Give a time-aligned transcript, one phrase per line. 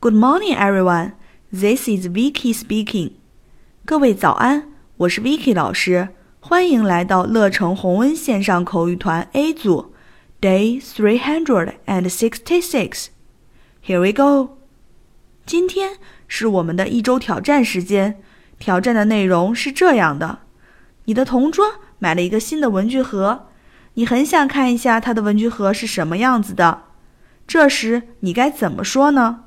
[0.00, 1.14] Good morning, everyone.
[1.52, 3.14] This is Vicky speaking.
[3.84, 9.92] 各位早安，我是 Vicky 老师，欢迎来到乐成红温线上口语团 A 组
[10.40, 13.06] ，Day three hundred and sixty-six.
[13.84, 14.58] Here we go.
[15.44, 18.22] 今天是我们的一周挑战时间。
[18.60, 20.42] 挑战的内容是这样的：
[21.06, 23.48] 你的同桌买了一个新的文具盒，
[23.94, 26.84] 你很想看一下他的文具盒是什么样子的。
[27.48, 29.46] 这时你该怎么说呢